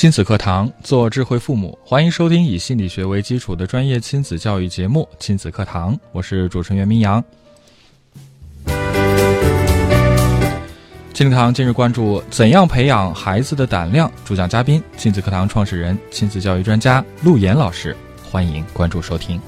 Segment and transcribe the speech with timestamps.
[0.00, 7.22] 亲子课堂，做智慧父母，欢迎收听以心理学为基础的专业亲子教育节目《亲子课堂》，我是主持人袁明阳。
[11.12, 14.10] 亲子课堂今日关注：怎样培养孩子的胆量？
[14.24, 17.94] 主讲嘉宾：亲子课堂创始人、亲子教育专家陆岩老师。
[18.24, 19.38] 欢迎关注收听。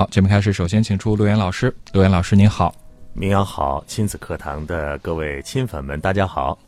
[0.00, 1.70] 好，节目开始，首先请出陆岩老师。
[1.92, 2.74] 陆岩老师您好，
[3.12, 6.58] 明阳好，亲子课堂的各位亲粉们，大家好。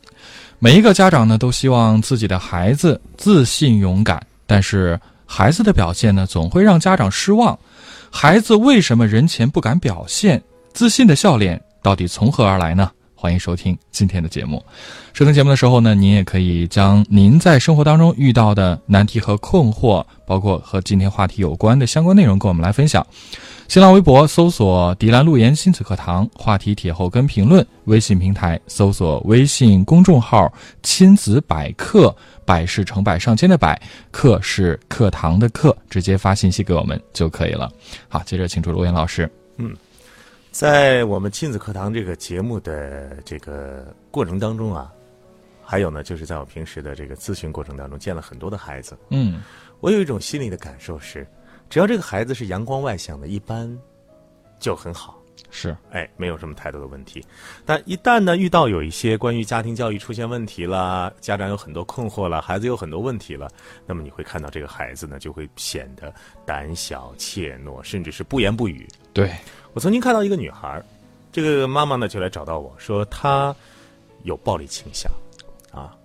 [0.59, 7.57] 每一个家长呢，都希望自己的孩子自信勇敢，但是孩子的表现呢，总会让家长失望。
[8.11, 10.39] 孩子为什么人前不敢表现？
[10.71, 12.91] 自信的笑脸到底从何而来呢？
[13.23, 14.61] 欢迎收听今天的节目。
[15.13, 23.07] 收听节目的时候呢，您也可以将您在生活当中遇到的难题和困惑，包括和今天话题有关的相关内容，跟我们来分享。
[23.69, 37.71] 新浪微博搜索“迪兰路言亲子课堂”，话题帖后跟评论；微信平台搜索微信公众号“亲子百科”，百是成百上千的百，课是课堂的课，直接发信息给我们就可以了。
[38.09, 39.31] 好，接着请出罗岩老师。
[39.59, 39.73] 嗯。
[40.53, 44.93] 在我们亲子课堂这个节目的这个过程当中啊，
[45.63, 48.95] 还有呢，就是在我平时的这个咨询过程当中，见了很多的孩子。
[49.09, 49.41] 嗯，
[49.79, 51.25] 我有一种心理的感受是，
[51.71, 53.67] 只要这个孩子是阳光外向的，一般
[54.59, 55.19] 就很好。
[55.49, 57.23] 是，哎，没有什么太多的问题。
[57.65, 63.49] 但一旦呢遇到有一些关于家庭教育出现问题了，家长有很多困惑了，孩子有很多问题了，
[63.85, 66.13] 那么你会看到这个孩子呢就会显得
[66.45, 68.87] 胆小怯懦，甚至是不言不语。
[69.13, 69.31] 对。
[69.75, 70.79] 我曾经看到一个女孩，
[71.31, 73.55] 这个妈妈呢就来找到我说她
[74.21, 75.11] 有暴力倾向，
[75.71, 75.97] 啊，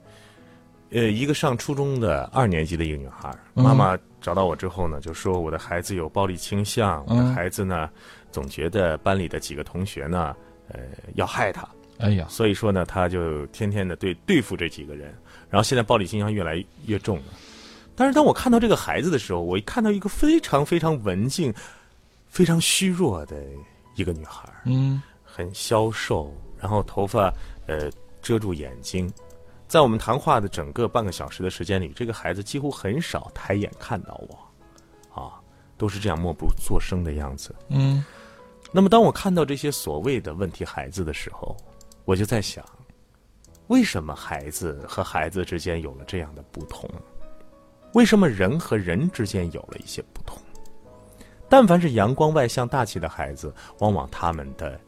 [0.88, 7.90] 呃，一个上初中的二年级的一个女孩，妈妈找到我之后呢，就说我的孩子有暴力倾向，我的孩子呢
[8.32, 10.34] 总觉得班里的几个同学呢，
[10.68, 10.80] 呃，
[11.14, 11.68] 要害他，
[11.98, 15.14] 哎呀，所以说呢，他就天天的对对付这几个人，
[15.48, 17.24] 然后现在暴力倾向越来越重了。
[17.94, 21.54] 但是当我看到这个孩子的时候，我一看到一个非常非常文静。
[22.30, 23.42] 非常虚弱的
[23.94, 27.32] 一个女孩，嗯，很消瘦，然后头发
[27.66, 27.90] 呃
[28.20, 29.10] 遮住眼睛，
[29.66, 35.40] 在我们谈话的整个半个小时的时间里，这个孩子几乎很少抬眼看到我，啊，
[35.78, 38.04] 都是这样默不作声的样子，嗯。
[38.70, 41.56] 那么当我看到这些所谓的问题孩子的时候，
[42.04, 42.64] 我就在想，
[43.68, 46.88] 为什么孩子和孩子之间有了这样的不同？
[47.94, 50.38] 为什么人和人之间有了一些不同？
[51.48, 54.78] 但凡是阳光外向、大气的孩子，往往他们的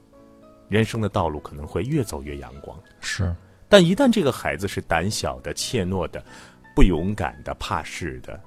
[0.68, 2.78] 人生的道路可能会越走越阳光。
[3.00, 3.34] 是，
[3.66, 6.22] 但一旦这个孩子是胆小的、怯懦的、
[6.76, 8.38] 不勇敢的、怕事的，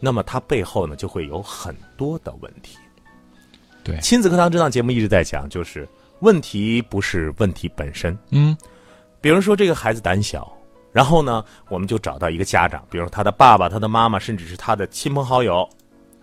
[0.00, 2.76] 那么他背后呢就会有很多的问题。
[3.86, 5.88] 对，亲子课堂这档节目一直在讲，就是
[6.18, 8.18] 问题不是问题本身。
[8.30, 8.56] 嗯，
[9.20, 10.52] 比如说这个孩子胆小，
[10.92, 15.68] 然后呢，我们就找到一个家长，比如说他的爸爸、他的妈妈，甚至是他的亲朋好友。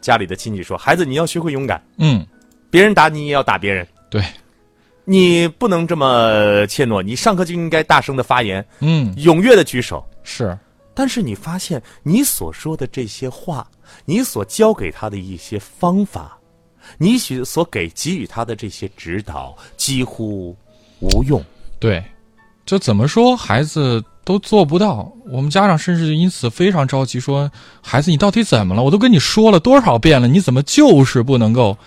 [0.02, 1.82] 家里的亲戚说：“孩子，你要学会勇敢。
[1.98, 2.28] 嗯，
[2.70, 3.88] 别人打你也要打别人。
[4.10, 4.22] 对，
[5.06, 7.02] 你不能这么怯懦。
[7.02, 8.66] 你上课就应该大声的发言。
[8.82, 10.06] 嗯，踊跃的举手。
[10.22, 10.60] 是，
[10.94, 13.66] 但是你发现，你所说的这些话，
[14.04, 16.38] 你所教给他的一些方法，
[16.98, 20.56] 你所所给给予他的这些指导，几乎
[21.00, 21.44] 无用。
[21.80, 22.04] 对，
[22.66, 27.52] 这怎么说，孩子。”都做不到，我们家长甚至因此非常着急，说
[27.84, 28.82] ：“孩子，你到底怎么了？
[28.82, 31.78] 我都跟你说了多少遍了，你怎么就是不能够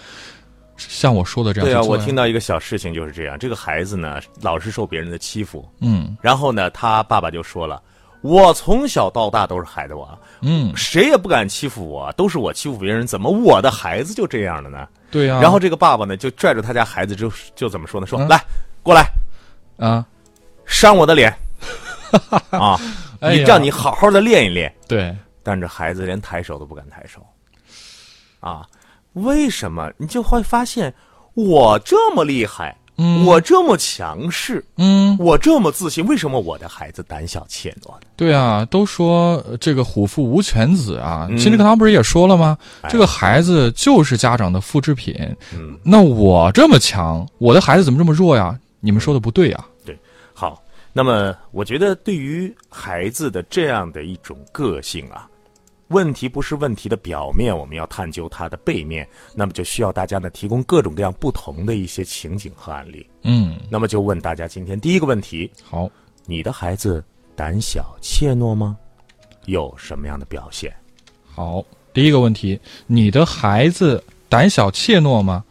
[0.77, 7.81] 像我说的这样？”对啊，我听到一个小事情就是这样，这个孩子呢，老是受别人的欺负，嗯，然后呢，他爸爸就说了
[8.21, 18.07] ：“我从小到大都是孩子王，嗯，谁也不敢欺负我，都是我欺负别人，怎么我的孩子就这样了呢？”对呀，然后这个爸爸呢，就拽着他家孩子，就就怎么说呢？
[18.07, 18.43] 说来，
[18.83, 19.07] 过来，
[19.79, 20.05] 啊，
[20.65, 21.33] 扇我的脸。
[22.51, 22.79] 啊，
[23.21, 24.73] 你让你好好的练一练。
[24.87, 27.21] 对，但这孩子连抬手都不敢抬手。
[28.41, 28.65] 啊，
[29.15, 29.91] 为什么？
[29.97, 30.95] 你就会发现，
[31.35, 38.07] 我这么厉害，嗯，我这么强势，嗯，我这么自信，为什么我的孩子胆小怯懦呢？
[38.17, 41.29] 对啊，都说这个虎父无犬子啊。
[41.37, 42.57] 心理课堂不是也说了吗？
[42.89, 45.15] 这个孩子就是家长的复制品。
[45.55, 48.59] 嗯，那我这么强，我的孩子怎么这么弱呀？
[48.81, 49.67] 你们说的不对呀。
[49.85, 49.99] 对，
[50.33, 50.63] 好。
[50.99, 55.29] 那么，我觉得对于孩子的这样的一种个性啊，
[55.89, 63.09] 问题不是问题的表面，我们要探究它的背面，那么就需要大家呢提供各种各样不同的一些情景和案例。
[63.23, 65.89] 嗯，那么就问大家今天第一个问题：好，
[66.25, 67.05] 你的孩子
[67.37, 68.77] 胆小怯懦吗？
[69.45, 70.75] 有什么样的表现？
[71.25, 75.45] 好，第一个问题，你的孩子胆小怯懦吗？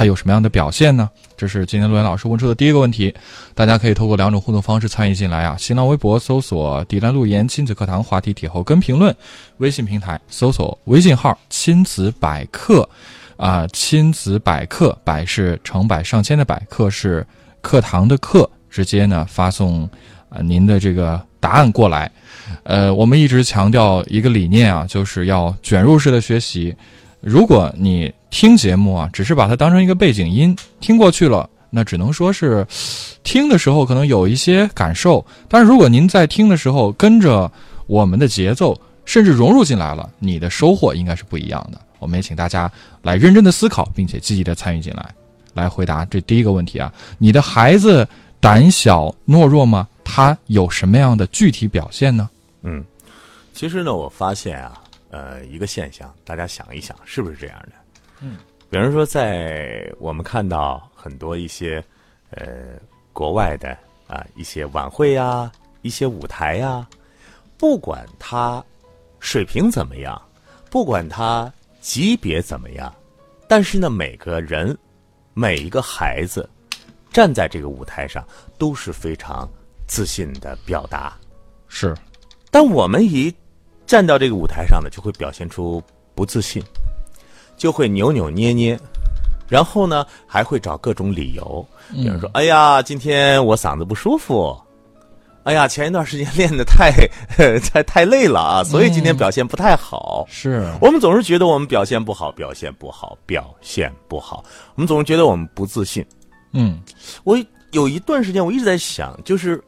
[0.00, 1.10] 他有什么样的表现呢？
[1.36, 3.14] 这是今天陆岩老师问出的第一个问题。
[3.54, 9.12] 大家可以通过两种互动方式参与进来啊：新浪微博搜索“迪兰路言亲子课堂”话题帖后跟评论；
[9.58, 12.88] 微信平台搜索微信号“亲子百科”，
[13.36, 17.26] 啊，亲子百科，百是成百上千的百，课是
[17.60, 19.82] 课堂的课，直接呢发送
[20.30, 22.10] 啊您的这个答案过来。
[22.62, 26.74] 呃，我们一直强调一个理念啊，就是要卷入式的学习。
[27.20, 32.66] 如果你听节目啊，只是把它当成一个背景音听过去了，那只能说是
[33.22, 35.24] 听的时候可能有一些感受。
[35.48, 37.50] 但是如果您在听的时候跟着
[37.86, 41.80] 我们的节奏，甚至融入进来了，你的收获应该是不一样的。
[41.98, 42.70] 我们也请大家
[43.02, 45.14] 来认真的思考，并且积极的参与进来，
[45.52, 48.06] 来回答这第一个问题啊：你的孩子
[48.38, 49.86] 胆小懦弱吗？
[50.02, 52.30] 他有什么样的具体表现呢？
[52.62, 52.84] 嗯，
[53.52, 54.80] 其实呢，我发现啊，
[55.10, 57.72] 呃，一个现象，大家想一想，是不是这样的？
[58.20, 58.36] 嗯，
[58.68, 61.82] 比如说，在我们看到很多一些
[62.30, 62.46] 呃
[63.12, 63.76] 国外的
[64.06, 65.50] 啊一些晚会呀、
[65.82, 66.86] 一些舞台呀，
[67.56, 68.62] 不管他
[69.18, 70.20] 水平怎么样，
[70.70, 72.94] 不管他级别怎么样，
[73.48, 74.76] 但是呢，每个人
[75.32, 76.48] 每一个孩子
[77.10, 78.24] 站在这个舞台上
[78.58, 79.48] 都是非常
[79.86, 81.16] 自信的表达。
[81.68, 81.96] 是，
[82.50, 83.34] 但我们一
[83.86, 85.82] 站到这个舞台上呢，就会表现出
[86.14, 86.62] 不自信，
[87.60, 88.80] 就会扭扭捏捏，
[89.46, 91.62] 然后呢，还会找各种理由，
[91.92, 94.58] 比如说，哎呀，今天我嗓子不舒服，
[95.42, 96.90] 哎呀，前一段时间练的太
[97.70, 100.24] 太太累了啊，所以今天表现不太好。
[100.26, 104.42] 是，我们总是觉得我们表现不好，表现不好，表现不好，
[104.74, 106.02] 我们总是觉得我们不自信。
[106.52, 106.80] 嗯，
[107.24, 107.38] 我
[107.72, 109.62] 有一段时间我一直在想，就是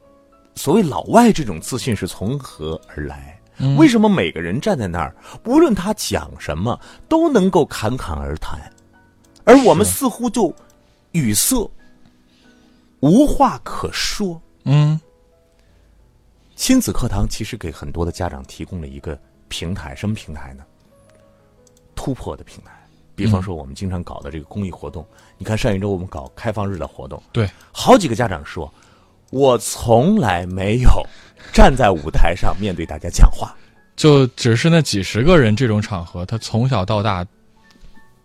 [0.55, 3.39] 所谓老外这种自信是从何而来？
[3.77, 5.15] 为什么每个人站在那儿，
[5.45, 6.79] 无论他讲什么，
[7.09, 8.61] 都能够侃侃而谈，
[9.45, 10.55] 而我们似乎就
[11.13, 11.71] 语塞，
[13.01, 14.41] 无话可说。
[14.65, 15.01] 嗯，
[16.57, 19.19] 亲子课堂其实给很多的家长提供了一个
[19.49, 20.65] 平台，什么平台呢？
[21.95, 22.73] 突破的平台。
[23.15, 25.07] 比方说，我们经常搞的这个公益活动，
[25.37, 28.73] 你看上一周我们搞开放日的活动，对，好几个家长说，
[29.33, 30.91] 我从来没有
[31.53, 33.57] 站在舞台上面对大家讲话，
[33.97, 37.27] 就只是那几十个人这种场合，他从小到大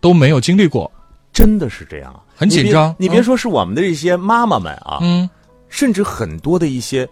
[0.00, 0.90] 都没有经历过，
[1.32, 2.94] 真的是这样，很紧张。
[2.98, 5.28] 你别，你别说是我们的这些妈妈们啊，嗯。
[5.70, 7.06] 甚至很多的一些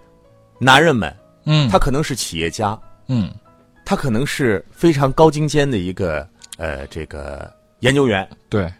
[0.58, 1.14] 男人们，
[1.44, 2.78] 嗯，他可能是企业家，
[3.08, 3.30] 嗯。
[3.84, 6.28] 他可能是非常高精尖的一个
[6.58, 7.50] 呃这个
[7.80, 8.72] 研究员，对，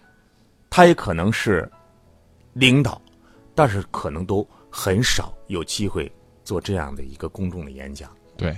[0.69, 1.71] 他也可能是
[2.55, 3.01] 领导，
[3.55, 4.47] 但是可能都
[4.79, 6.13] 很少有机会
[6.45, 8.11] 做这样的一个公众的演讲。
[8.37, 8.55] 对，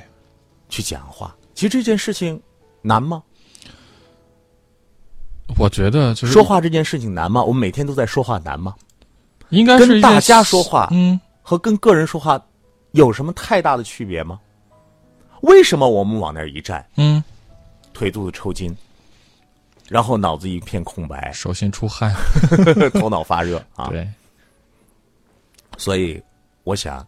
[0.68, 1.32] 去讲话。
[1.54, 2.40] 其实这件事情
[2.82, 3.22] 难吗？
[5.56, 7.40] 我觉得就是说话这件事情难吗？
[7.44, 8.74] 我们每天都在说话难吗？
[9.50, 12.44] 应该是跟大家说话嗯，和跟个人说话
[12.90, 14.40] 有什么太大的区别吗？
[15.42, 17.22] 为什么我们往那儿一站，嗯，
[17.94, 18.76] 腿肚子抽筋，
[19.88, 22.12] 然后脑子一片空白，手心出汗，
[22.94, 23.86] 头脑发热啊？
[23.86, 24.06] 对，
[25.78, 26.22] 所以，
[26.64, 27.06] 我想，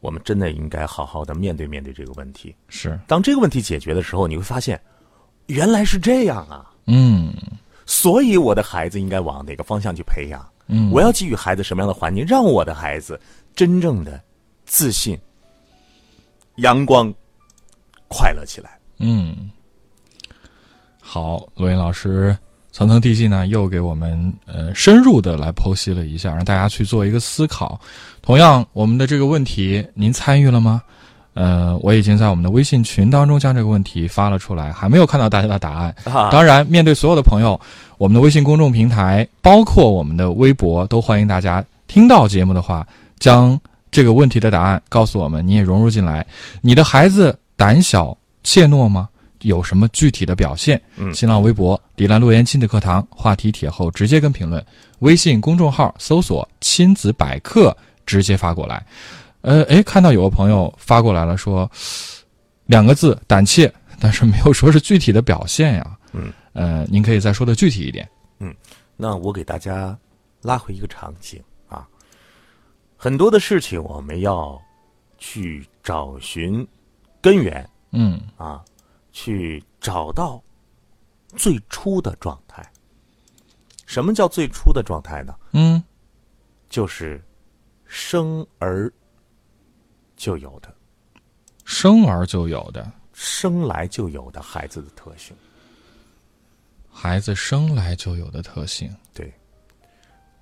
[0.00, 2.54] 我们真的应该好好的面对面对这个问题。
[2.68, 4.78] 是，当这个问题解决的时候，你会发现，
[5.46, 6.70] 原来是这样啊！
[6.86, 7.32] 嗯
[7.86, 10.46] 所以我的孩子应该往哪个方向去培养？
[10.66, 13.20] 嗯，我要给予孩子什么样的环境，让我的孩子
[13.54, 14.22] 真正的
[14.64, 15.18] 自信、
[16.56, 17.12] 阳光、
[18.08, 18.78] 快乐起来？
[18.98, 19.50] 嗯，
[21.00, 22.36] 好，罗云老师
[22.72, 27.78] 层层递进呢，又给我们呃深入的来剖析了一下，让大家去做一个思考。
[28.22, 30.82] 同样，我们的这个问题您参与了吗？
[31.34, 35.94] 呃，我已经在我们的微信群当中将这个问题发了出来，还没有看到大家的答案。
[36.04, 37.58] 啊当然，面对所有的朋友，
[37.98, 42.86] 我们的微信公众平台，包括我们的微博，都欢迎大家听到节目的话，
[43.18, 43.58] 将
[43.90, 46.26] 这个问题的答案告诉我们，你也融入进来。
[46.60, 49.08] 你的孩子胆小怯懦吗？
[49.42, 50.80] 有什么具体的表现？
[50.96, 54.64] 嗯新浪微博“迪兰洛言亲子课堂”话题帖后直接跟评论，
[55.00, 58.84] 微信公众号搜索“亲子百科”直接发过来。
[59.42, 61.70] 呃，诶，看到有个朋友发过来了，说
[62.66, 65.98] 两个字胆怯，但是没有说是具体的表现呀。
[66.12, 68.08] 嗯，呃，您可以再说的具体一点。
[68.38, 68.54] 嗯
[68.96, 69.96] 那我给大家
[70.42, 71.88] 拉回一个场景啊，
[72.96, 74.60] 很多的事情我们要
[75.18, 76.64] 去找寻
[77.20, 78.60] 根源嗯啊，
[79.12, 80.42] 去找到
[81.36, 82.66] 最初的状态。
[83.86, 85.34] 什么叫最初的状态呢？
[85.52, 85.82] 嗯
[86.70, 87.22] 就是
[87.84, 88.90] 生而
[90.16, 90.74] 就有的，
[91.64, 95.36] 生而就有的，生来就有的孩子的特性。
[96.90, 98.90] 孩子生来就有的特性。
[99.12, 99.30] 对，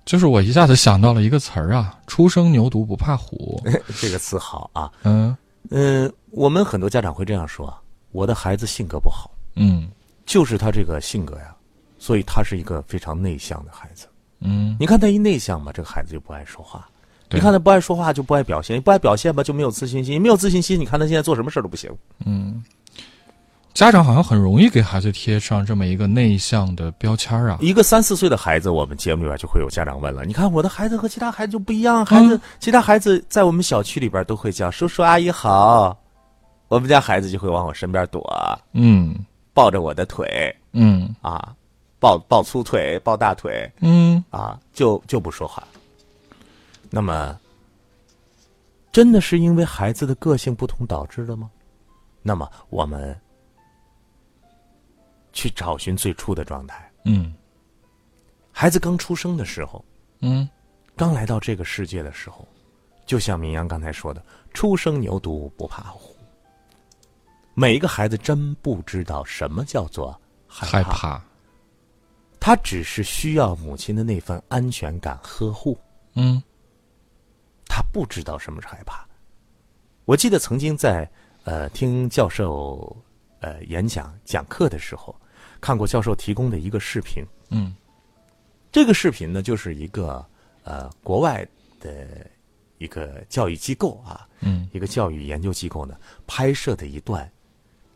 [0.05, 3.61] 就是我一下子想到了一个词儿啊，“初生牛犊不怕虎
[3.99, 4.89] 这个词好啊。”。
[5.03, 5.35] 嗯
[5.69, 7.80] 嗯，我们很多家长会这样说啊
[8.11, 9.89] ：“我的孩子性格不好，嗯
[10.25, 11.55] 就是他这个性格呀，
[11.97, 14.07] 所以他是一个非常内向的孩子。
[14.39, 16.87] 嗯，你看他一内向嘛，这个孩子就不爱说话。
[17.29, 21.89] 你看他不爱说话，就不爱表现，不爱表现吧，就没有自信心，没有自信心，你看他现在做什么事儿都不行。
[22.25, 22.63] 嗯
[23.73, 27.57] 家长好像很容易给孩子贴上这么一个内向的标签啊。
[27.61, 35.97] 一个三四岁的孩子，我们节目里边就会有家长问了：你看我的孩子和其他孩子就不一样，孩子、其他孩子在我们小区里边都会叫叔叔阿姨好，
[36.71, 38.23] 我们家孩子就会往我身边躲，
[38.71, 39.13] 嗯
[39.53, 41.53] 抱着我的腿嗯啊，
[41.99, 45.67] 抱抱粗腿，抱大腿嗯啊，就就不说话。
[46.89, 47.37] 那么，
[48.89, 51.51] 真的是因为孩子的个性不同导致的吗？
[52.21, 53.19] 那么我们
[55.33, 56.89] 去找寻最初的状态。
[57.03, 57.33] 嗯
[58.49, 59.83] 孩子刚出生的时候，
[60.21, 60.47] 嗯
[60.95, 62.47] 刚来到这个世界的时候，
[63.05, 64.23] 就像明阳刚才说的
[64.55, 66.15] ，“初生牛犊不怕虎”。
[67.53, 71.25] 每一个孩子真不知道什么叫做害怕，害怕。
[72.39, 75.77] 他只是需要母亲的那份安全感呵护，
[76.15, 76.41] 嗯。
[77.67, 79.07] 他不知道什么是害怕。
[80.05, 81.09] 我记得曾经在
[81.43, 82.95] 呃听教授
[83.39, 85.15] 呃演讲讲课的时候，
[85.61, 87.75] 看过教授提供的一个视频，嗯。
[88.71, 90.25] 这个视频呢，就是一个
[90.63, 91.47] 呃国外
[91.79, 92.25] 的
[92.77, 94.67] 一个教育机构啊，嗯。
[94.73, 97.31] 一个教育研究机构呢拍摄的一段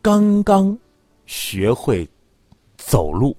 [0.06, 0.78] 刚刚
[1.26, 2.08] 学会
[2.76, 3.36] 走路，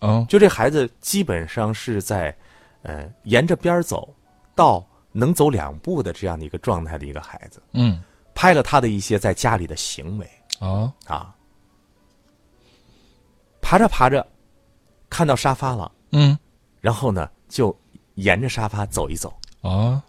[0.00, 0.24] 哦。
[0.30, 2.34] 就这孩子基本上是在
[2.80, 4.16] 呃沿着边儿走
[4.54, 4.82] 到
[5.12, 8.02] 能走两步的这样的一个状态的一个孩子，嗯。
[8.34, 10.26] 拍了他的一些在家里的行为。
[10.60, 10.90] 哦。
[11.04, 11.34] 啊，
[13.60, 14.26] 爬着爬着
[15.10, 16.38] 看到沙发了，嗯。
[16.80, 17.78] 然后呢就
[18.14, 19.38] 沿着沙发走一走。
[19.60, 20.02] 啊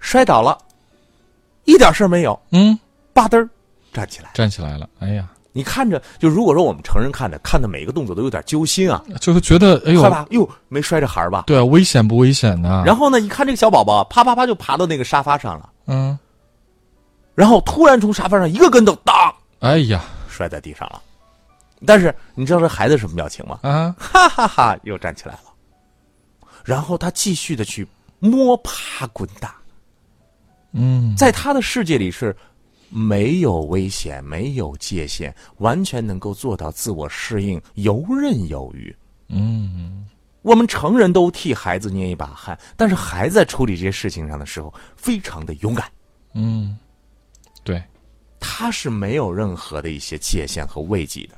[0.00, 0.58] 摔倒了，
[1.64, 2.78] 一点事儿没有，嗯，
[3.14, 3.48] 吧嘚儿
[3.94, 4.30] 站起来。
[4.34, 4.86] 站起来了。
[4.98, 11.44] 哎呀，你看着，就如果说我们成人看着，看的每一个动作都有点揪心啊，就是觉得哎呦害，怕哟，没摔着孩儿吧？
[11.46, 12.82] 对啊，危险不危险呢？
[12.84, 16.18] 然后呢，一看这个小宝宝，啪啪啪就爬到那个沙发上了，嗯，
[17.34, 21.00] 然后突然从沙发上一个跟头，当哎呀摔在地上了。
[21.86, 23.58] 但是你知道这孩子什么表情吗？
[23.62, 25.40] 啊，哈哈哈，又站起来了。
[26.64, 27.86] 然后他继续的去
[28.18, 29.54] 摸爬滚打，
[30.72, 32.36] 嗯在他的世界里是
[32.88, 38.94] 没有危险、没有界限，完全能够做到自我适应、游刃有余。
[39.28, 40.06] 嗯。
[40.42, 45.90] 我们成人都替孩子捏一把汗，但是孩子在处理这些事情上的时候，非常的勇敢，
[46.34, 46.78] 嗯，
[47.64, 47.82] 对。
[48.38, 51.34] 他是没有任何的一些界限和慰藉的。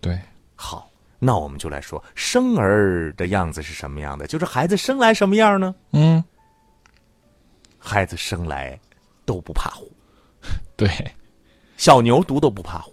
[0.00, 0.16] 对，
[0.54, 5.74] 好，那我们就来说生儿的样子是什么样的，就是孩子生来什么样呢？
[5.90, 6.22] 嗯。
[7.78, 8.78] 孩子生来
[9.24, 9.90] 都不怕虎，
[10.84, 11.14] 对，
[11.76, 12.92] 小牛犊都不怕虎，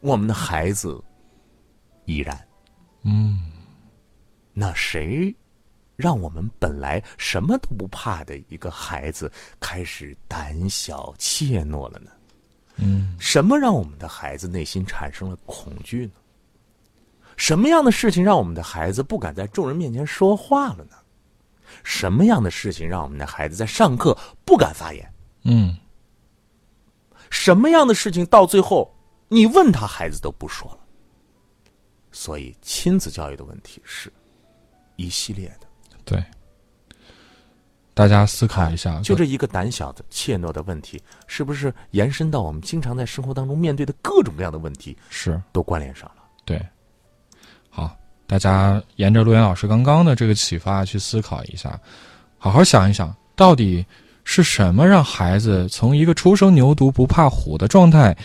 [0.00, 1.00] 我们的孩子
[2.04, 2.36] 依然。
[3.04, 3.52] 嗯
[4.52, 5.32] 那谁
[5.94, 9.30] 让我们本来什么都不怕的一个孩子
[9.60, 12.10] 开始胆小怯懦了呢？
[12.76, 16.12] 嗯什么让我们的孩子内心产生了恐惧呢？
[17.36, 20.96] 什么样的事情让我们的孩子不敢在众人面前说话了呢？
[21.84, 25.14] 什么样的事情让我们的孩子在上课不敢发言？
[25.44, 25.78] 嗯
[27.30, 28.94] 什么样的事情到最后
[29.28, 30.78] 你问他，孩子都不说了？
[32.12, 34.12] 所以，亲子教育的问题是
[34.96, 35.66] 一系列的。
[36.04, 36.22] 对，
[37.94, 46.22] 大家思考一下，就这一个胆小的、怯懦的问题，是不是延伸到我们经常在生活当中面对的各种各样的问题是都关联上了？
[46.44, 46.60] 对，
[47.68, 47.96] 好，
[48.26, 51.80] 大家沿着陆岩老师刚刚的这个启发去思考一下，
[52.38, 53.86] 好好想一想，到底
[54.32, 58.16] 是什么让孩子从一个初生牛犊不怕虎的状态，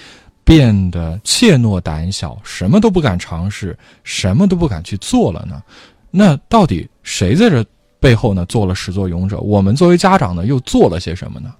[0.43, 5.63] 变得怯懦胆小，什么都不敢尝试，什么都不敢去做了呢？
[6.11, 7.65] 那到底谁在这
[7.99, 9.39] 背后呢做了始作俑者？
[9.39, 11.51] 我们作为家长呢又做了些什么呢？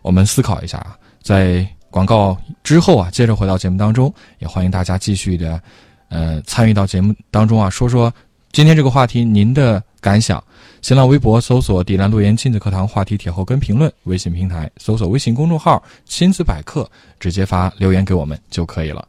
[0.00, 5.60] 我们思考一下啊，在广告之后啊，接着回到节目当中，也欢迎大家继续的。
[6.08, 8.10] 呃，参与到节目当中啊，说说
[8.50, 10.42] 今天这个话题您的感想。
[10.84, 16.86] 新浪微博搜索“迪兰路言亲子课堂”话题帖后跟评论，微信平台搜索微信公众号“亲子百科”，
[17.18, 19.08] 直接发留言给我们就可以了。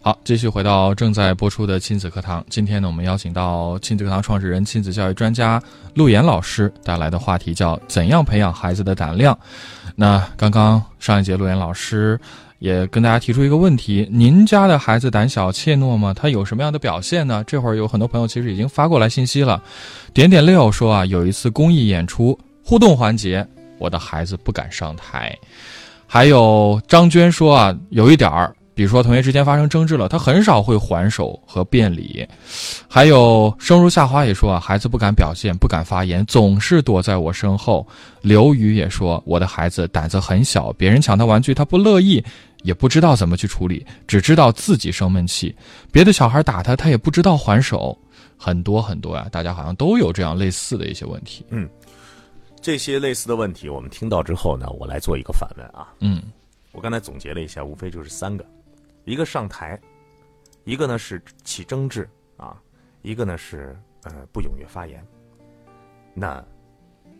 [0.00, 2.42] 好，继续回到正在播出的亲子课堂。
[2.48, 9.38] 今天呢，我们邀请到亲子课堂创始人、亲子教育专家陆岩老师带来的话题叫“怎样培养孩子的胆量”。
[9.94, 12.18] 那刚刚上一节，陆岩老师
[12.62, 16.14] 也跟大家提出一个问题：您家的孩子胆小怯懦吗？
[16.14, 17.42] 他有什么样的表现呢？
[17.44, 19.60] 这会儿有很多朋友其实已经发过来信息了。
[20.14, 23.44] 点点六说啊，有一次公益演出互动环节，
[23.78, 25.36] 我的孩子不敢上台。
[26.06, 28.54] 还有张娟说啊，有一点儿。
[28.74, 32.26] 比如说，同学之间发生争执了，他很少会还手和辩理。
[32.88, 37.86] 还有生如夏花也说啊，孩子不敢表现，不敢发言，总是躲在我身后。
[38.22, 42.24] 刘宇也说，我的孩子胆子很小，别人抢他玩具，他不乐意，
[42.62, 45.54] 也不知道怎么去处理，只知道自己生闷气。
[45.90, 47.96] 别的小孩打他，他也不知道还手。
[48.36, 51.46] 很多很多呀，大家好像都有这样类似的一些问题。
[51.50, 51.68] 嗯，
[52.60, 55.94] 这些类似的问题，我们听到之后呢，我来做一个反问啊。
[56.00, 56.20] 嗯，
[56.72, 58.44] 我刚才总结了一下，无非就是三个。
[59.04, 59.80] 一个上台，
[60.64, 62.56] 一个呢是起争执啊，
[63.02, 65.04] 一个呢是呃不踊跃发言。
[66.14, 66.44] 那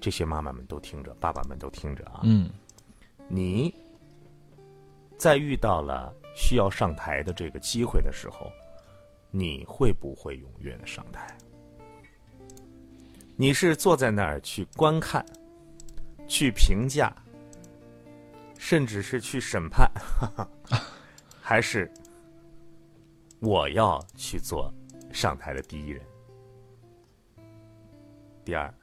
[0.00, 2.22] 这些妈妈们都听着，爸爸们都听着啊。
[2.24, 2.50] 嗯，
[3.28, 3.72] 你
[5.22, 8.50] 在遇到了需要上台的这个机会的时候，
[9.30, 11.38] 你会不会踊跃的上台？
[13.36, 15.24] 你是坐在那儿去观看、
[16.26, 17.14] 去评价，
[18.58, 19.88] 甚至是去审判？
[21.40, 21.88] 还是
[23.38, 24.74] 我要去做
[25.12, 26.04] 上台的第一人。
[28.44, 28.74] 第二，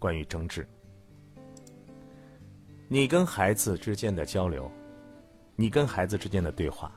[0.00, 0.68] 关于争执，
[2.88, 4.68] 你跟孩子之间的交流，
[5.60, 6.92] 你跟孩子之间的对话，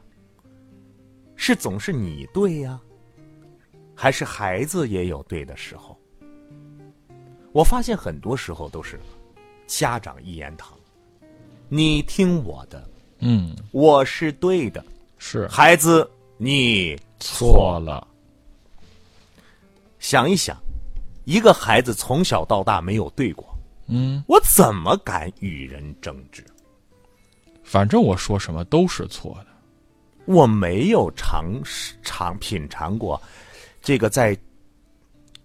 [1.36, 2.80] 是总是你对呀，
[3.96, 5.98] 还是孩子也有对的时候？
[7.52, 9.00] 我发现很多时候都是
[9.66, 10.78] 家长一言堂，
[11.70, 12.88] 你听我的。
[13.18, 14.86] 嗯，我是对的，
[15.18, 16.08] 是孩子，
[16.38, 18.08] 你错了。
[19.98, 20.56] 想一想，
[21.26, 23.44] 一个孩子从小到大没有对过，
[23.88, 26.46] 嗯，我怎么敢与人争执？
[27.64, 29.48] 反正我说什么都是错的。
[30.26, 31.62] 我没有尝
[32.02, 33.20] 尝品尝过
[33.82, 34.38] 这个在，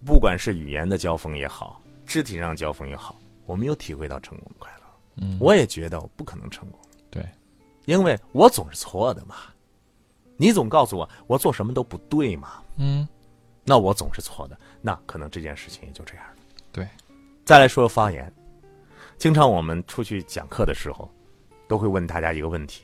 [0.05, 4.83] 不管是语言的交锋也好，肢体上交锋也好，我没有体会到成功的快乐。
[5.15, 6.79] 嗯，我也觉得我不可能成功。
[7.09, 7.25] 对。
[7.85, 9.35] 因为我总是错的嘛，
[10.35, 13.07] 你总告诉我我做什么都不对嘛，嗯，
[13.63, 16.35] 那我总是错的，那可能这件事情也就这样了。
[16.73, 16.85] 对，
[17.45, 18.29] 再来说发言，
[19.17, 21.09] 经常我们出去讲课的时候，
[21.67, 22.83] 都会问大家一个问题：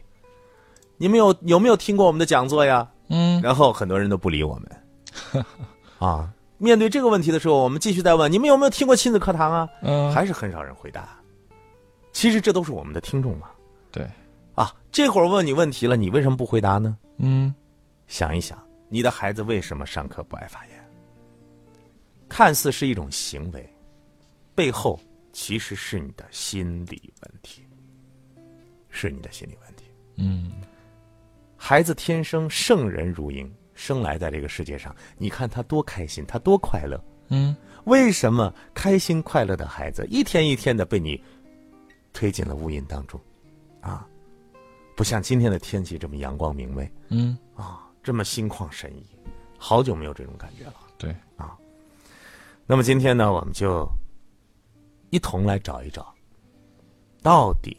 [0.97, 2.89] 你们有有没有听过我们的讲座呀？
[3.09, 5.45] 嗯，然后很多人都不理我们。
[5.99, 9.69] 啊，面对这个问题的时候，我们继续再问：你们有没有听过亲子课堂啊？
[9.81, 11.17] 嗯，还是很少人回答。
[12.11, 13.47] 其实这都是我们的听众嘛。
[13.91, 14.07] 对。
[14.55, 16.95] 啊，这会儿问你问题了，你为什么不回答呢？
[17.17, 17.53] 嗯，
[18.07, 20.73] 想一想，你的孩子为什么上课不爱发言？
[22.29, 23.67] 看似是一种行为，
[24.53, 24.99] 背后
[25.31, 27.62] 其实是你的心理问题，
[28.93, 29.83] 是你的心理问题。
[30.15, 30.53] 嗯，
[31.57, 37.03] 孩子天生圣人如鹰，生来在这个世界上，你看他多开心，他多快乐。
[37.29, 37.53] 嗯，
[37.85, 41.21] 为什么开心快乐的孩子一天一天的被你
[42.13, 43.19] 推进了乌云当中？
[43.81, 44.07] 啊？
[44.95, 49.03] 不像今天的天气这么阳光明媚，嗯啊，这么心旷神怡，
[49.57, 50.75] 好久没有这种感觉了。
[50.99, 51.57] 对啊，
[52.67, 53.89] 那么今天呢，我们就
[55.09, 56.13] 一同来找一找，
[57.23, 57.75] 到底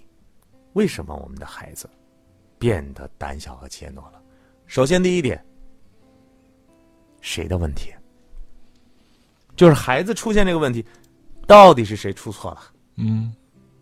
[0.75, 1.89] 为什么我们的孩子
[2.59, 4.23] 变得胆小和怯懦了？
[4.67, 5.45] 首先，第一点，
[7.21, 7.93] 谁的问题？
[9.57, 10.85] 就是孩子出现这个问题，
[11.47, 12.61] 到底是谁出错了？
[12.97, 13.35] 嗯，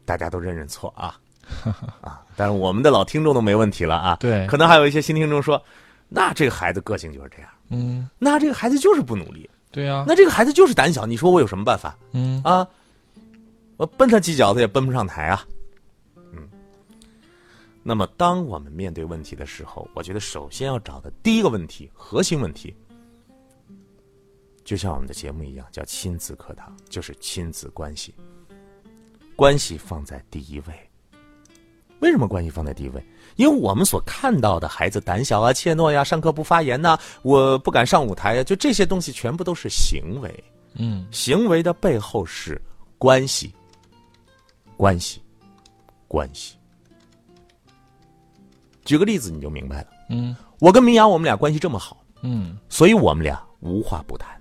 [0.04, 1.18] 大家都认认错啊。
[2.00, 2.22] 啊！
[2.36, 4.16] 但是我们的老听众都没问题了啊。
[4.20, 5.60] 对，可能还有一些新听众说
[6.08, 9.48] ：“那这个孩子个性就是这样。”嗯，那这个孩子就是不努力。
[9.70, 10.04] 对呀。
[10.06, 11.04] 那这个孩子就是胆小。
[11.04, 11.96] 你说我有什么办法？
[12.12, 12.66] 嗯啊，
[13.76, 15.44] 我奔他几脚，他也奔不上台啊。
[17.82, 17.84] 嗯。
[17.84, 22.74] 那么，当我们面对问题的时候，我觉得首先要找的第一个问题，核心问题，
[24.64, 28.14] 就像我们的节目一样，叫亲子课堂，就是亲子关系，
[29.34, 30.74] 关系放在第一位。
[32.00, 33.04] 为什么关系放在第一位？
[33.36, 40.44] 因为我们所看到的孩子胆小啊、怯懦呀、上课不发言呐，我不敢上舞台呀，就这些东西全部都是行为。
[40.74, 42.60] 嗯，行为的背后是
[42.98, 43.54] 关系，
[44.76, 45.22] 关系，
[46.08, 46.56] 关系。
[48.84, 49.88] 举个例子你就明白了。
[50.10, 54.40] 嗯，我跟明阳我们俩关系这么好，嗯所以我们俩无话不谈，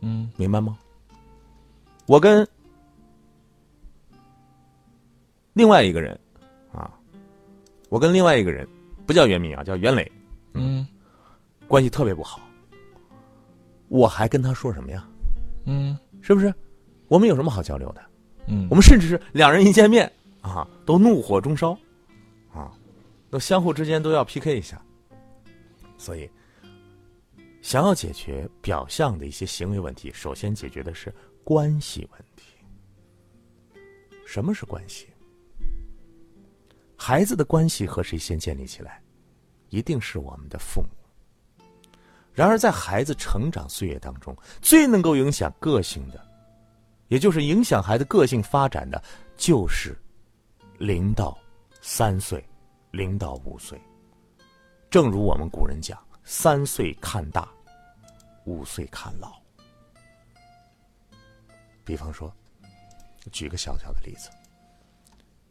[0.00, 0.78] 嗯明白吗？
[2.06, 2.46] 我跟
[5.52, 6.18] 另外一个人
[6.72, 6.90] 啊，
[7.88, 8.66] 我跟另外一个人
[9.06, 10.10] 不叫袁明阳，叫袁磊，
[10.54, 10.86] 嗯
[11.66, 12.40] 关系特别不好。
[13.88, 15.06] 我还跟他说什么呀？
[15.66, 16.52] 嗯是不是？
[17.08, 18.02] 我们有什么好交流的？
[18.46, 20.10] 嗯，我们甚至是两人一见面
[20.40, 21.78] 啊，都怒火中烧，啊，
[23.30, 24.80] 都相互之间都要 PK 一下。
[25.96, 26.30] 所以，
[27.60, 31.12] 想要解决表象的一些行为问题，首先解决的是
[31.42, 32.54] 关系问题。
[34.24, 35.08] 什么是关系？
[36.96, 39.02] 孩子的关系和谁先建立起来？
[39.70, 40.88] 一定是我们的父母。
[42.32, 46.24] 然而，在孩子成长岁月当中，最能够影响个性的，
[47.08, 49.02] 也就是影响孩子个性发展的，
[49.36, 49.96] 就是
[50.78, 51.36] 零到
[51.80, 52.47] 三岁，
[52.90, 53.80] 零到五岁。
[54.90, 57.48] 正如我们古人讲：“三岁看大，
[58.44, 59.38] 五岁看老。”
[61.84, 62.32] 比方说，
[63.32, 64.30] 举个小小的例子，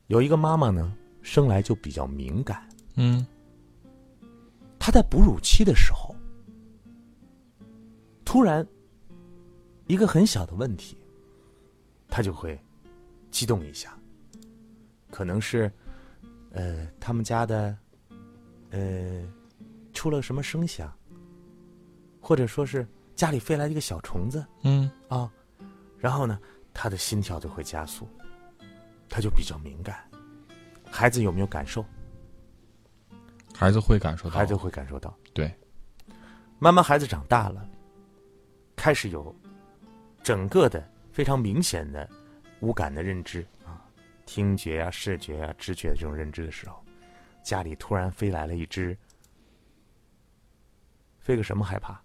[0.07, 3.25] 有一个妈妈呢，生来就比较敏感，嗯
[4.79, 6.15] 她在哺乳期的时候，
[8.23, 8.65] 突然
[9.87, 10.97] 一个很小的问题，
[12.07, 12.59] 她就会
[13.29, 13.97] 激动一下。
[15.11, 15.71] 可能是，
[16.57, 17.77] 呃，他们家的，
[18.71, 19.23] 呃，
[19.93, 20.91] 出了什么声响，
[22.19, 25.31] 或者说是家里飞来一个小虫子嗯啊，
[25.99, 26.39] 然后呢，
[26.73, 28.09] 他的心跳就会加速，
[29.07, 30.03] 他就比较敏感。
[30.89, 31.85] 孩子有没有感受？
[33.53, 35.15] 孩子会感受到，孩子会感受到。
[35.33, 35.55] 对，
[36.57, 37.69] 慢慢孩子长大了，
[38.75, 39.35] 开始有
[40.23, 42.09] 整个的非常明显的
[42.61, 43.56] 五感的认知啊，
[44.27, 46.83] 听觉啊、视觉啊、知觉的这种认知的时候，
[47.41, 48.95] 家里突然飞来了一只，
[51.17, 51.99] 飞个什么害怕？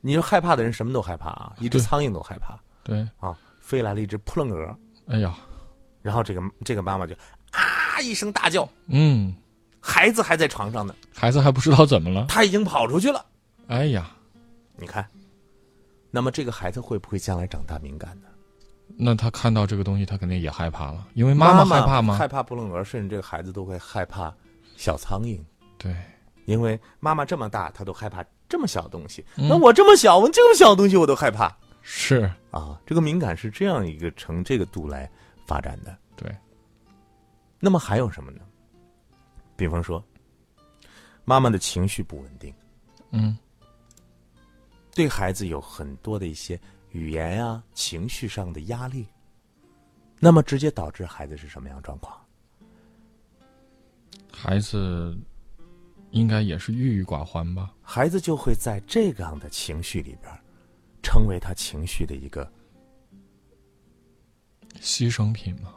[0.00, 2.58] 你说害怕的人什么都害怕啊，一只苍蝇都害怕。
[2.82, 4.74] 对，啊，飞来了一只扑棱蛾，
[5.08, 5.36] 哎呀，
[6.00, 7.14] 然后这个这个妈妈就
[7.50, 9.34] 啊一声大叫，嗯，
[9.78, 13.26] 孩子还在床上呢，孩子还不知道怎么了，他已经跑出去了。
[13.66, 14.16] 哎呀，
[14.76, 15.06] 你看，
[16.10, 18.28] 那么这个孩子会不会将来长大敏感呢？
[19.02, 22.16] 那他看到这个东西，他肯定也害怕了，因为妈妈害怕吗？
[22.16, 24.34] 害怕扑棱蛾，甚至这个孩子都会害怕
[24.76, 25.40] 小苍蝇，
[25.78, 25.96] 对，
[26.44, 29.24] 因为妈妈这么大，他都害怕这么小的东西。
[29.36, 32.78] 嗯那我这么小，我这么小的东西我都害怕是，啊！
[32.84, 35.10] 这个敏感是这样一个呈这个度来
[35.46, 35.96] 发展的。
[36.14, 36.30] 对，
[37.58, 38.40] 那么还有什么呢？
[39.56, 40.04] 比方说，
[41.24, 42.52] 妈妈的情绪不稳定，
[43.12, 43.38] 嗯
[44.94, 46.60] 对孩子有很多的一些
[46.92, 49.06] 语言啊、情绪上的压力，
[50.18, 52.18] 那么直接导致孩子是什么样状况？
[54.32, 55.16] 孩子
[56.10, 57.72] 应该也是郁郁寡欢吧？
[57.82, 60.32] 孩子就会在这样的情绪里边，
[61.02, 62.50] 成为他情绪的一个，
[64.80, 65.74] 牺牲品吗。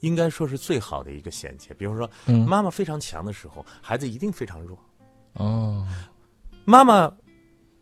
[0.00, 1.74] 应该说是最好的一个衔接。
[1.74, 4.76] 比如说，嗯妈妈非常强的时候，孩子一定非常弱；
[5.34, 5.86] 哦，
[6.64, 7.14] 妈妈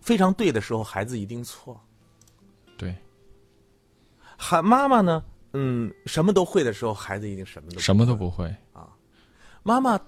[0.00, 1.80] 非常对的时候，孩子一定错。
[4.38, 5.22] 对，孩妈妈呢，
[5.52, 8.14] 嗯，什么都会的时候，孩子一定什么都什么都。
[8.14, 8.88] 不会啊。
[9.62, 10.00] 妈妈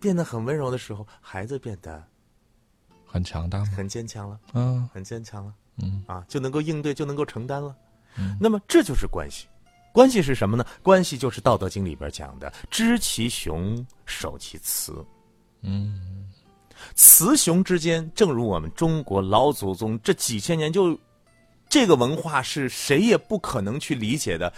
[0.00, 2.02] 变得很温柔的时候，孩子变得
[3.06, 3.72] 很强大吗？
[3.76, 5.54] 很坚强了，嗯很坚强了。
[5.78, 7.74] 嗯啊，就能够应对，就能够承担了。
[8.18, 9.46] 嗯那么这就是关系。
[9.92, 10.64] 关系是什么呢？
[10.82, 15.04] 关系就是《道德经》里边讲的“知其雄，守其雌”。
[15.60, 16.30] 嗯
[16.94, 20.98] 雌雄之间，正如我们中国老祖宗这几千年就
[21.72, 24.52] 这个文化是谁也不可能去理解的，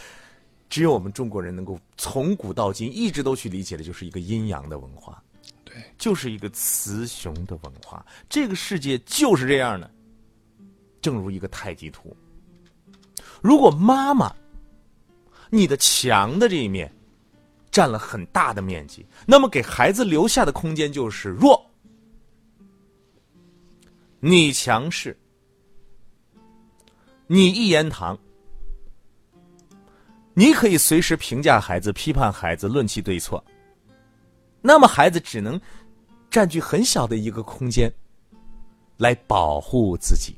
[0.69, 5.23] 只有我们中国人能够从古到今一直都去理解的，就是一个阴阳的文化。
[5.63, 8.05] 对，就是一个雌雄的文化。
[8.29, 9.89] 这个世界就是这样的，
[11.01, 12.17] 正如一个太极图。
[13.41, 14.35] 如果妈妈，
[15.51, 16.93] 你的强的这一面
[17.71, 21.65] 占了很大的面积，那么给孩子留下的空间就是弱。
[24.19, 25.17] 你强势，
[27.27, 28.19] 你一言堂，
[30.35, 33.43] 你可以随时评价孩子、批判孩子、论其对错。
[34.61, 35.59] 那么孩子只能
[36.31, 37.91] 占据很小的一个空间，
[38.99, 40.37] 来保护自己，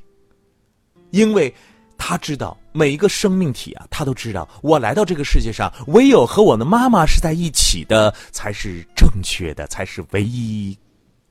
[1.11, 1.53] 因为
[1.97, 10.77] 他知道每一个生命体啊，他都知道，我来到这个世界上，唯有和我的妈妈是在一起的，才是正确的，才是唯一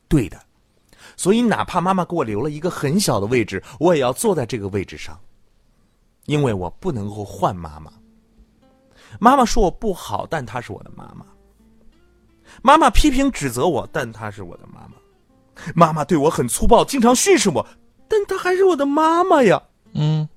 [0.06, 0.38] 对的。
[1.16, 5.18] 所以，哪怕妈妈给我留了一个很小的位置，我也要坐在这个位置上，
[6.26, 7.92] 因为我不能够换妈妈。
[9.18, 11.26] 妈妈说我不好，但她是我的妈妈。
[12.62, 14.94] 妈妈批评指责我，但她是我的妈妈。
[15.74, 17.66] 妈妈对我很粗暴，经常训斥我，
[18.08, 19.62] 但她还是我的妈妈呀。
[19.94, 20.28] 嗯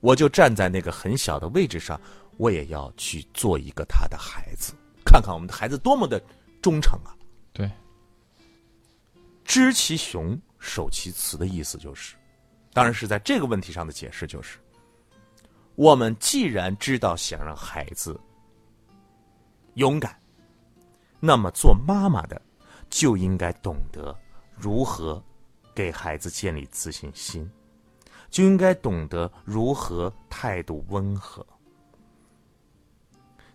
[0.00, 1.98] 我就站在那个很小的位置上，
[2.36, 6.22] 我也要去做一个她的孩子，看看我们的孩子多么的
[6.60, 7.16] 忠诚啊！
[7.54, 7.70] 对，
[9.44, 12.16] 知其雄，守其雌的意思就是，
[12.74, 14.58] 当然是在这个问题上的解释就是，
[15.76, 18.18] 我们既然知道想让孩子
[19.74, 20.16] 勇敢，
[21.18, 22.40] 那么做妈妈的
[22.88, 24.16] 就应该懂得
[24.56, 25.20] 如何
[25.74, 27.50] 给孩子建立自信心，
[28.30, 31.44] 就应该懂得如何态度温和，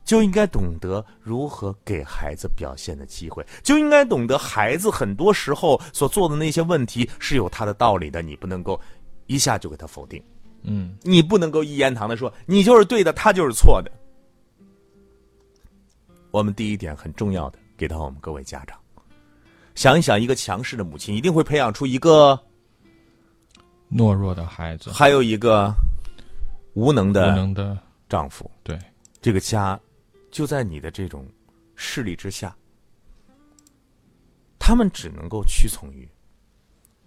[0.03, 8.77] 就应该懂得如何给孩子表现的机会，就应该懂得孩子很多时候所做的那些问题是有他的道理的，你不能够
[9.27, 10.21] 一下就给他否定，
[10.63, 13.91] 嗯你不能够一言堂的说你就是对的，他就是错的。
[16.31, 18.77] 我们第一点很重要的给到我们各位家长，
[19.73, 22.39] 想一想，一个强势的母亲一定会培养出一个，
[23.91, 25.73] 懦弱的孩子，还有一个
[26.73, 27.75] 无能无能的，
[28.07, 28.49] 丈夫。
[28.61, 28.77] 对，
[29.21, 29.79] 这个家
[30.29, 31.25] 就在你的这种
[31.75, 32.55] 势力之下，
[34.59, 36.07] 他们只能够屈从于，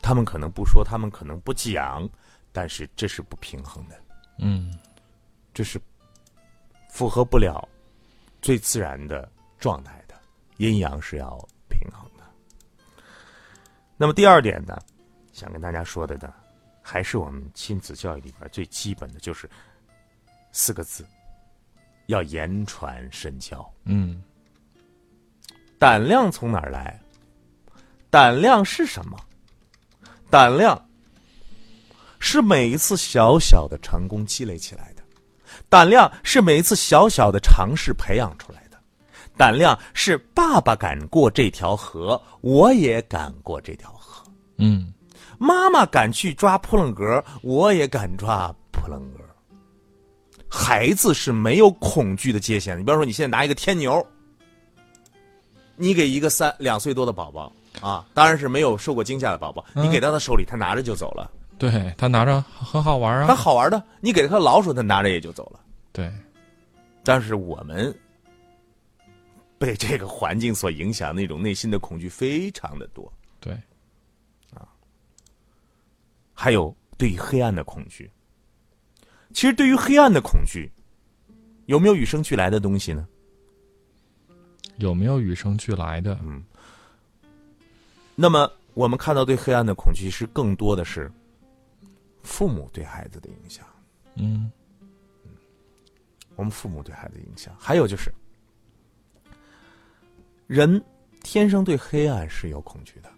[0.01, 2.09] 他们可能不说，他们可能不讲，
[2.53, 3.99] 但是这是不平衡的，
[4.39, 4.79] 嗯
[5.55, 5.81] 这是
[6.91, 7.69] 符合不了
[8.41, 10.15] 最自然的状态的，
[10.59, 11.37] 阴阳是要
[11.69, 12.23] 平衡的。
[13.97, 14.79] 那么第二点呢，
[15.33, 16.33] 想跟大家说的呢，
[16.83, 19.49] 还是我们亲子教育里边最基本的就是
[20.53, 21.07] 四个字，
[22.07, 23.69] 要言传身教。
[23.85, 24.23] 嗯
[25.79, 27.01] 胆量从哪儿来？
[28.11, 29.19] 胆量是什么？
[30.31, 30.81] 胆量
[32.33, 35.03] 是每一次小小的成功积累起来的，
[35.69, 38.79] 胆量是每一次小小的尝试培养出来的，
[39.37, 44.25] 胆量是爸爸敢过这条河，我也敢过这条河；
[44.57, 44.95] 嗯
[45.37, 49.19] 妈妈敢去抓扑棱格，我也敢抓扑棱格。
[50.49, 52.79] 孩子是没有恐惧的界限的。
[52.79, 54.03] 你比方说，你现在拿一个天牛，
[55.77, 61.31] 你给一个三两岁多的宝宝啊，当然是没有受过惊吓的宝宝，嗯你给到他手里，他拿着就走了。
[61.71, 65.61] 对他拿着很好玩啊他啊，好玩的，你给他老鼠，他拿着也就走了。
[65.93, 66.13] 对，
[67.05, 67.97] 但是我们
[69.59, 73.13] 被这个环境所影响，那种内心的恐惧非常的多。
[73.39, 73.53] 对，
[74.53, 74.67] 啊
[76.35, 78.11] 还有对于黑暗的恐惧。
[79.33, 80.69] 其实对于黑暗的恐惧，
[81.67, 83.07] 有没有与生俱来的东西呢？
[84.79, 86.19] 有没有与生俱来的？
[86.25, 86.43] 嗯
[88.17, 91.09] 那么我们看到对黑暗的恐惧是更多的是
[92.23, 93.67] 父母对孩子的影响，
[94.15, 94.51] 嗯
[96.37, 98.13] 我们父母对孩子的影响，还有就是
[100.47, 100.83] 人
[101.23, 103.11] 天生对黑暗是有恐惧的，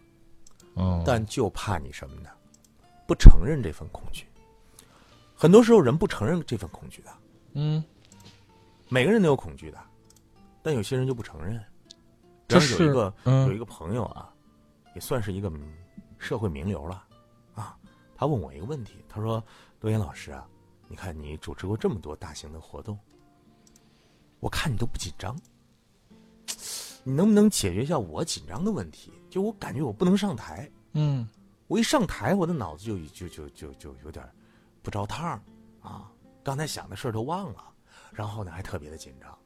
[0.74, 2.30] 哦，但就怕你什么呢？
[3.06, 4.26] 不承认这份恐惧。
[5.34, 7.10] 很多时候人不承认这份恐惧的，
[7.52, 7.84] 嗯，
[8.88, 9.78] 每个人都有恐惧的，
[10.62, 11.62] 但有些人就不承认。
[12.46, 14.32] 这是有一个、嗯有一个朋友啊，
[14.94, 15.72] 也算是一个嗯
[16.18, 17.08] 社会名流了啊。
[18.16, 19.42] 他问我一个问题，他说
[19.80, 20.48] ：“罗岩老师啊，
[20.88, 22.98] 你看你主持过这么多大型的活动，
[24.40, 25.36] 我看你都不紧张，
[27.02, 29.12] 你能不能解决一下我紧张的问题？
[29.28, 31.28] 就我感觉我不能上台，嗯
[31.66, 34.24] 我一上台，我的脑子就就就就就有点
[34.82, 35.42] 不着趟
[35.80, 37.72] 啊，刚才想的事儿都忘了，
[38.12, 39.36] 然后呢还特别的紧张。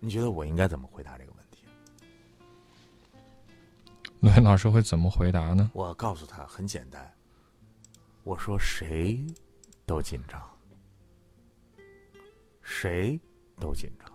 [0.00, 1.32] 你觉得我应该怎么回答这个
[4.20, 4.26] 问题？
[4.28, 5.70] 罗岩老师会怎么回答呢？
[5.74, 7.12] 我告诉他很简单，
[8.24, 9.24] 我说谁
[9.86, 10.40] 都紧张，
[12.62, 13.18] 谁
[13.58, 14.10] 都紧张，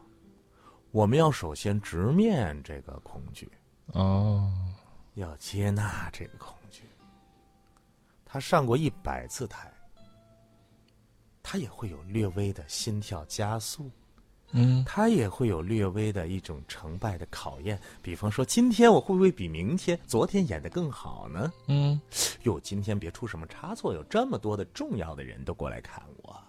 [0.91, 3.51] 我们要首先直面这个恐惧，
[3.87, 4.51] 哦，
[5.15, 6.83] 要接纳这个恐惧。
[8.25, 9.71] 他上过一百次台，
[11.41, 13.91] 他也会有略微的心跳加速，
[14.53, 17.79] 嗯他也会有略微的一种成败的考验。
[18.01, 21.51] 比方说，今天我会不会比明天、昨天演的更好呢？
[21.67, 21.99] 嗯
[22.43, 26.39] 哟，今天别出什么差错，有这么多的重要的人都过来看我，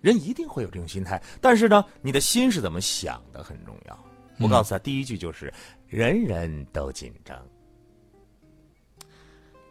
[0.00, 1.22] 人一定会有这种心态。
[1.40, 4.04] 但是呢，你的心是怎么想的很重要。
[4.38, 5.52] 我告诉他，第一句就是
[5.88, 7.44] 人人都紧张，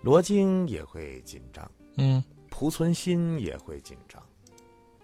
[0.01, 4.19] 罗京也会紧张，嗯濮存昕也会紧张，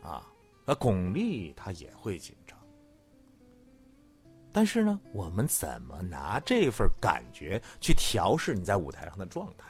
[0.02, 0.28] 啊，
[0.66, 2.41] 那巩俐她也会紧张。
[4.52, 9.66] 但是呢，我们怎么拿这份感觉去调试你在舞台上的状态？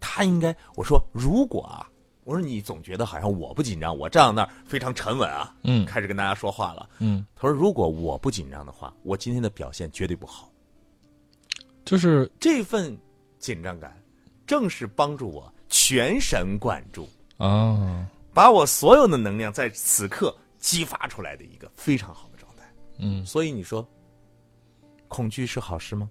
[0.00, 1.88] 他应该我说，如果啊，
[2.24, 6.88] 我说你总觉得好像我不紧张，我站到那儿非常沉稳啊，嗯开始跟大家说话了。
[6.98, 10.50] 嗯，他说，如果我不紧张的话，我今天的表现绝对不好。
[11.84, 12.96] 就是这份
[13.38, 13.94] 紧张感，
[14.46, 17.06] 正是帮助我全神贯注，
[17.36, 22.64] 啊，把我所有的能量在此刻激发出来的一个非常好的状态。
[22.98, 23.86] 嗯所以你说，
[25.14, 26.10] 恐惧是好事吗？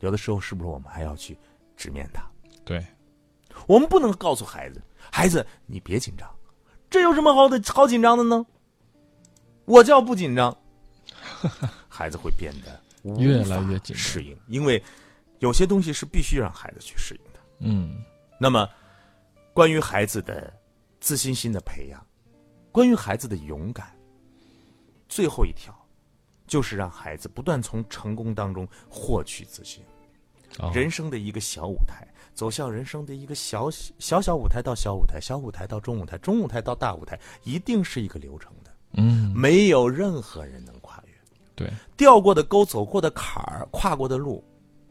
[0.00, 1.38] 有的时候是不是我们还要去
[1.76, 2.28] 直面它？
[2.64, 2.84] 对，
[3.68, 6.28] 我们不能告诉孩子：“孩子，你别紧张，
[6.90, 8.44] 这有什么好的好紧张的呢？”
[9.64, 10.56] 我叫不紧张，
[11.88, 12.82] 孩子会变得
[13.16, 14.82] 越来越紧适应，因为
[15.38, 17.40] 有些东西是必须让孩子去适应的。
[17.60, 18.02] 嗯
[18.40, 18.68] 那么，
[19.54, 20.52] 关于孩子的
[20.98, 22.04] 自信心的培养，
[22.72, 23.96] 关于孩子的勇敢，
[25.08, 25.72] 最后一条
[26.46, 29.82] 就是让孩子不断从成功当中获取自信。
[30.58, 41.14] 哦人生的一个小舞台，走向人生的一个小小小舞台到小舞台，小舞台到中舞台，中舞台到大舞台，一定是一个流程的，嗯没有任何人能跨越。
[41.54, 44.42] 对，掉过的沟，走过的坎儿，跨过的路，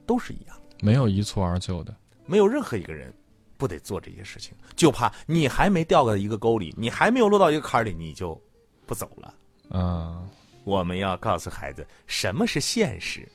[0.05, 1.95] 都是一样的，没有一蹴而就的。
[2.25, 3.13] 没有任何一个人
[3.57, 8.39] 不得做这些事情，就怕你还没掉到一个沟里，你还没有落到一个坎儿里，你就
[8.85, 9.33] 不走了。
[9.69, 10.27] 啊，
[10.65, 13.25] 我们要告诉孩子什么是现实，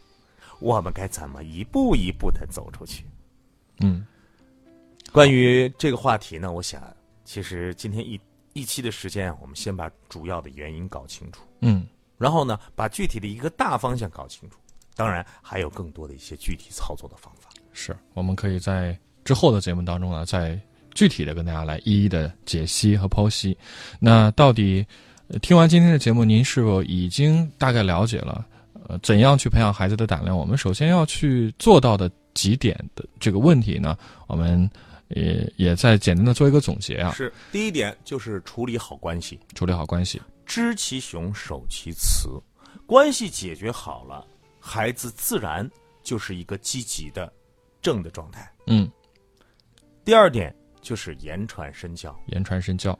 [0.59, 3.07] 我们该怎么一步一步的走出去。
[3.79, 4.05] 嗯
[5.11, 6.83] 关于这个话题呢，我想
[7.25, 8.21] 其实今天一
[8.53, 11.87] 一期的时间，我们先把主要的原因搞清楚，嗯
[12.19, 14.59] 然后呢，把具体的一个大方向搞清楚。
[14.95, 17.49] 当然，还有更多的一些具体操作的方法。
[17.73, 20.61] 是，我们可以在之后的节目当中呢，再
[20.95, 23.57] 具体的跟大家来一一的解析和剖析。
[23.99, 24.97] 那到底、呃
[25.38, 28.45] 听完今天的节目，您是否已经大概了解了，
[28.88, 30.37] 呃，怎样去培养孩子的胆量？
[30.37, 33.97] 我们首先要去做到的几点的这个问题呢？
[34.27, 34.69] 我们
[35.09, 40.21] 也也在简单的做一个总结啊，是第一点，就是处理好关系，处理好关系。
[40.45, 42.29] 知其雄，守其雌。
[42.85, 44.27] 关系解决好了，
[44.59, 45.69] 孩子自然
[46.03, 47.33] 就是一个积极的、
[47.81, 48.53] 正的状态。
[48.66, 48.90] 嗯，
[50.05, 52.19] 第二点就是言传身教。
[52.27, 52.99] 言传身教。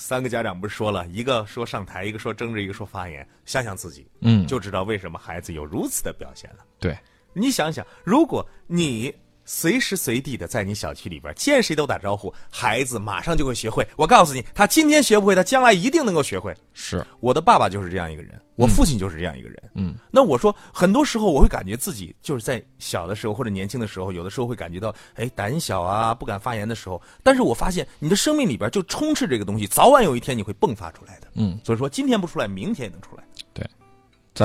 [0.00, 6.64] 三个家长不是说了一个说上台，一个说争执，一个说发言，想想自己嗯，就知道为什么孩子有如此的表现了。
[6.78, 6.98] 对，
[7.34, 9.14] 你想想，如果你
[9.52, 13.84] 随时随地的在你小区里边见谁都打招呼，孩子马上就会学会。
[13.96, 16.54] 我告诉你，他今天学不会，他将来一定能够学会。
[16.72, 19.60] 是，我的爸爸就是这样一个人，我父亲就是这样一个人。
[19.74, 27.02] 嗯那我说，很多时候我会感觉自己就是在小的时候或者年轻的时候，有的时候会感觉到，哎，胆小啊，不敢发言的时候。
[27.24, 31.26] 但是我发现你的生命里边就充斥这个东西，早晚有一天你会迸发出来的。
[31.34, 33.24] 嗯，所以说，今天不出来，明天也能出来。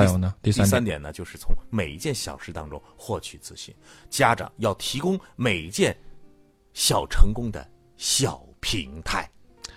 [0.04, 3.74] 再有呢，第三点呢，就是从每一件小事当中获取自信。
[4.10, 5.96] 家长要提供每一件
[6.74, 9.28] 小成功的小平台。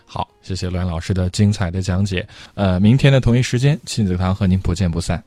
[0.06, 2.28] 好，谢谢栾老师的精彩的讲解。
[2.56, 5.24] 呃，明天的同一时间，亲子堂和您不见不散。